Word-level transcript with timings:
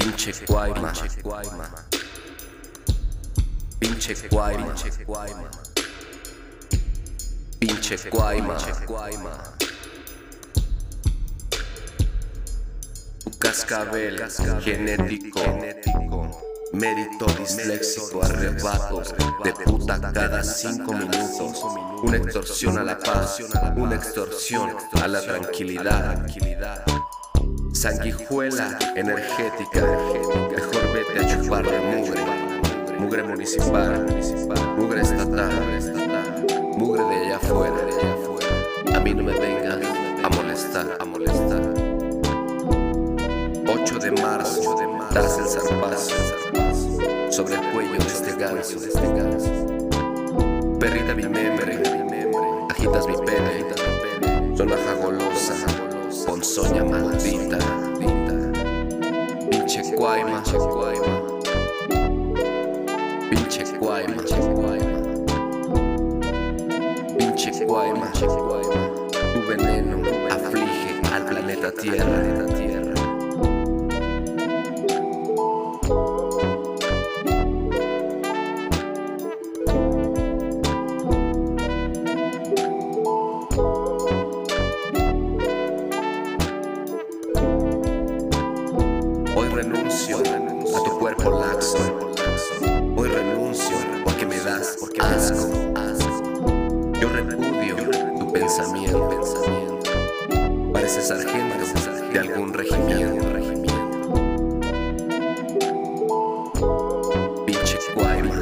Pinche 0.00 0.32
Guayma. 0.46 0.92
Pinche 3.78 4.14
Guayma. 4.30 4.74
Pinche 7.58 8.08
Guayma. 8.08 8.56
Cascabel 13.38 14.26
genético. 14.62 15.40
Mérito 16.72 17.26
disléxico, 17.38 18.22
arrebatos 18.22 19.14
de 19.44 19.52
puta 19.52 20.00
cada 20.12 20.42
cinco 20.42 20.94
minutos. 20.94 21.62
Una 22.02 22.16
extorsión 22.16 22.78
a 22.78 22.84
la 22.84 22.98
paz, 22.98 23.40
una 23.76 23.96
extorsión 23.96 24.74
a 24.92 25.06
la 25.06 25.20
tranquilidad. 25.20 26.26
Sanguijuela 27.80 28.78
energética, 28.94 29.80
mejor 30.50 30.92
vete 30.92 31.18
a 31.18 31.26
chupar 31.26 31.64
de 31.64 31.78
mugre. 31.78 32.20
Mugre 32.98 33.22
municipal, 33.22 34.06
mugre 34.76 35.00
estatal, 35.00 35.50
mugre 36.76 37.02
de 37.04 37.16
allá 37.16 37.36
afuera. 37.36 37.76
A 38.94 39.00
mí 39.00 39.14
no 39.14 39.22
me 39.22 39.32
vengan 39.32 39.80
a 40.22 40.28
molestar, 40.28 40.94
a 41.00 41.04
molestar. 41.06 41.62
8 43.66 43.98
de 43.98 44.10
marzo, 44.10 44.76
das 45.14 45.38
el 45.38 45.46
zarpazo 45.46 46.16
sobre 47.30 47.54
el 47.54 47.62
cuello 47.72 47.94
este 47.96 48.34
de 48.34 48.60
este 48.60 49.14
ganso. 49.14 49.50
Perrita 50.78 51.14
mi 51.14 51.22
membre, 51.22 51.82
agitas 52.68 53.06
mi 53.06 53.16
pene, 53.24 53.64
sonaja 54.54 54.94
golosa, 55.02 55.54
ponzoña 56.30 56.84
maldita, 56.84 57.58
pinche 59.50 59.82
guayma, 59.96 60.40
pinche 63.28 63.64
guayma, 63.80 64.22
pinche 67.18 67.64
guayma, 67.64 68.12
tu 68.12 69.40
veneno 69.48 69.96
aflige 70.30 71.00
al 71.12 71.24
planeta 71.24 71.72
Tierra, 71.72 72.59
renuncio 89.62 90.16
a 90.18 90.84
tu 90.84 90.98
cuerpo 90.98 91.30
laxo. 91.38 91.78
Hoy 92.96 93.08
renuncio 93.08 93.76
porque 94.04 94.24
me 94.24 94.38
das 94.38 94.78
asco. 95.00 95.50
Yo 96.98 97.08
repudio 97.10 97.76
tu 98.18 98.32
pensamiento. 98.32 99.20
Parece 100.72 101.02
sargento 101.02 101.56
de 102.10 102.18
algún 102.18 102.54
regimiento. 102.54 103.26
Pinche 107.44 107.78
guayma. 107.94 108.40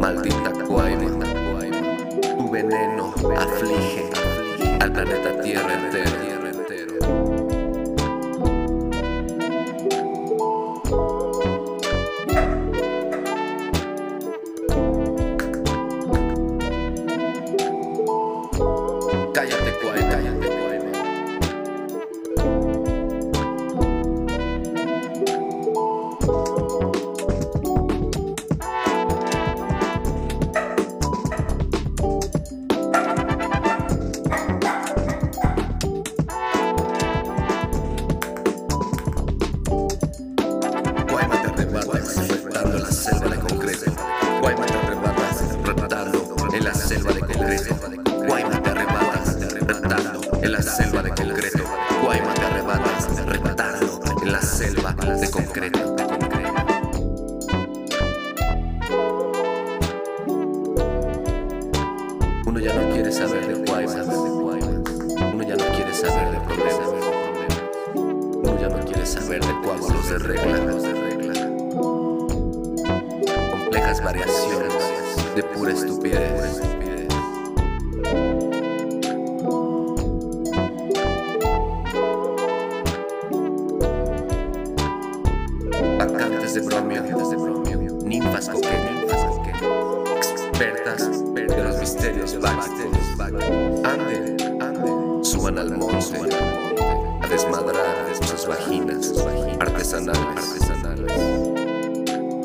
Maldita 0.00 0.50
guayma. 0.68 1.24
Tu 2.38 2.50
veneno 2.50 3.14
aflige 3.36 4.10
al 4.80 4.92
planeta 4.92 5.42
Tierra 5.42 5.74
entero. 5.74 6.43
En 46.64 46.70
la 46.70 46.74
selva 46.74 47.12
de 47.12 47.20
concreto. 47.20 47.76
Guayma 48.26 48.62
te 48.62 48.70
arrebatas, 48.70 49.36
retando 49.52 50.20
en 50.42 50.52
la 50.52 50.62
selva 50.62 51.02
de 51.02 51.10
concreto. 51.10 51.64
Guayma 52.02 52.34
te 52.34 52.40
arrebatas, 52.40 53.26
retando 53.26 54.00
en 54.22 54.32
la 54.32 54.40
selva 54.40 54.92
de 54.92 55.30
concreto. 55.30 55.96
Uno 62.46 62.60
ya 62.60 62.72
no 62.72 62.94
quiere 62.94 63.12
saber 63.12 63.46
de 63.46 63.70
Guayma. 63.70 64.04
Uno 65.34 65.42
ya 65.42 65.56
no 65.56 65.66
quiere 65.76 65.92
saber 65.92 66.30
de 66.30 66.40
problemas. 66.40 66.88
Uno 67.94 68.58
ya 68.58 68.68
no 68.70 68.84
quiere 68.86 69.04
saber 69.04 69.44
de 69.44 69.52
coágulos 69.62 70.08
de 70.08 70.18
regla. 70.18 70.58
Complejas 73.50 74.02
variaciones 74.02 75.03
de 75.34 75.42
pura 75.42 75.72
estupidez. 75.72 76.60
Bacantes 85.98 86.54
de 86.54 86.60
bromio, 86.60 87.02
de 87.02 87.36
bromio, 87.36 87.98
ninfas 88.04 88.48
coquetas, 88.48 89.24
expertas 90.16 91.34
de 91.34 91.64
los 91.64 91.78
misterios 91.80 92.40
backstage. 92.40 93.42
Anden, 93.84 94.62
anden, 94.62 95.24
suban 95.24 95.58
al 95.58 95.76
monte 95.76 96.28
a 97.20 97.26
desmadrar 97.26 98.14
sus 98.22 98.46
vaginas 98.46 99.12
artesanales. 99.58 100.54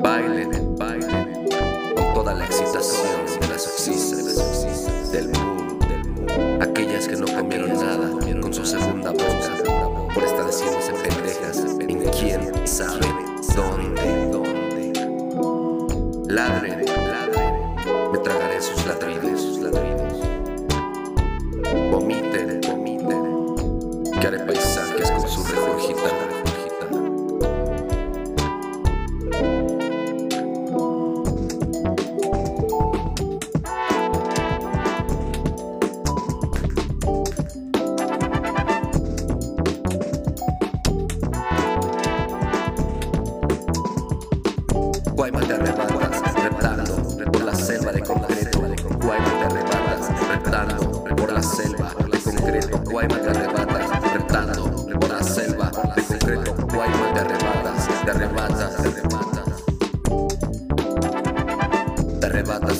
Bailen 0.00 0.75
segunda 8.66 9.12
por 9.12 10.24
estar 10.24 10.44
haciéndose 10.44 10.92
pendejas 10.92 11.58
en 11.78 12.00
quién 12.10 12.66
sabe 12.66 13.15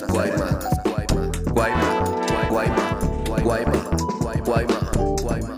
Guayma, 0.08 0.58
Guayma, 0.84 1.30
Guayma, 2.48 2.98
Guayma, 3.42 3.78
Guayma, 4.44 4.90
Guayma. 5.22 5.56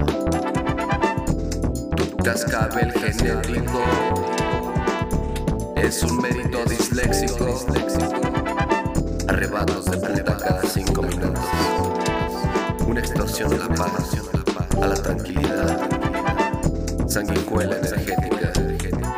Tu 1.96 2.16
cascabel 2.24 2.92
genético 2.92 3.80
es 5.76 6.02
un 6.02 6.20
mérito 6.20 6.64
disléxico. 6.64 7.46
Arrebatos 9.28 9.84
de 9.86 9.96
puta 9.98 10.36
cada 10.36 10.62
cinco 10.62 11.02
minutos. 11.02 11.44
Una 12.86 13.00
extorsión 13.00 13.52
a 13.54 13.56
la 13.56 13.68
paz, 13.74 14.16
a 14.80 14.86
la 14.86 14.94
tranquilidad. 14.94 15.88
sanguijuela 17.08 17.76
energética. 17.76 18.52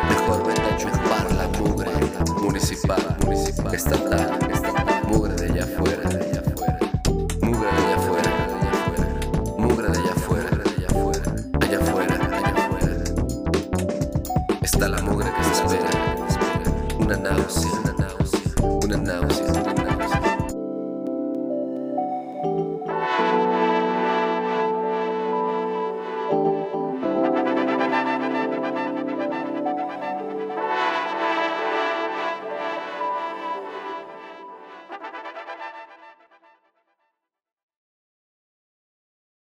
Mejor 0.09 0.47
vete 0.47 0.63
a 0.63 0.77
chupar 0.77 1.33
la 1.35 1.49
mugre 1.59 1.91
municipal, 2.41 3.17
estatal. 3.73 4.30
in 18.93 19.05
now. 19.05 19.70